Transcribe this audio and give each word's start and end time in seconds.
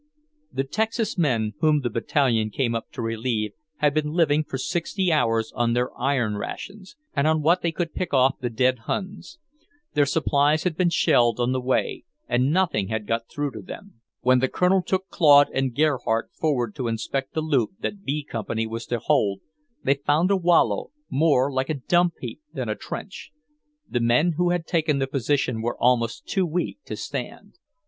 The 0.51 0.63
Texas 0.63 1.15
men 1.15 1.53
whom 1.59 1.81
the 1.81 1.89
Battalion 1.91 2.49
came 2.49 2.73
up 2.73 2.89
to 2.93 3.03
relieve 3.03 3.51
had 3.77 3.93
been 3.93 4.13
living 4.13 4.43
for 4.43 4.57
sixty 4.57 5.11
hours 5.11 5.51
on 5.55 5.73
their 5.73 5.95
iron 5.95 6.37
rations, 6.37 6.95
and 7.15 7.27
on 7.27 7.43
what 7.43 7.61
they 7.61 7.71
could 7.71 7.93
pick 7.93 8.11
off 8.11 8.39
the 8.39 8.49
dead 8.49 8.79
Huns. 8.89 9.37
Their 9.93 10.07
supplies 10.07 10.63
had 10.63 10.75
been 10.75 10.89
shelled 10.89 11.39
on 11.39 11.51
the 11.51 11.61
way, 11.61 12.03
and 12.27 12.51
nothing 12.51 12.87
had 12.87 13.05
got 13.05 13.29
through 13.29 13.51
to 13.51 13.61
them. 13.61 14.01
When 14.21 14.39
the 14.39 14.47
Colonel 14.47 14.81
took 14.81 15.07
Claude 15.09 15.49
and 15.53 15.75
Gerhardt 15.75 16.31
forward 16.33 16.73
to 16.77 16.87
inspect 16.87 17.35
the 17.35 17.41
loop 17.41 17.69
that 17.81 18.03
B 18.03 18.23
Company 18.23 18.65
was 18.65 18.87
to 18.87 18.97
hold, 18.97 19.41
they 19.83 19.93
found 19.93 20.31
a 20.31 20.35
wallow, 20.35 20.89
more 21.11 21.53
like 21.53 21.69
a 21.69 21.75
dump 21.75 22.15
heap 22.19 22.41
than 22.51 22.67
a 22.69 22.75
trench. 22.75 23.31
The 23.87 23.99
men 24.01 24.31
who 24.37 24.49
had 24.49 24.65
taken 24.65 24.97
the 24.97 25.05
position 25.05 25.61
were 25.61 25.77
almost 25.79 26.25
too 26.25 26.47
weak 26.47 26.79
to 26.85 26.95
stand. 26.95 27.59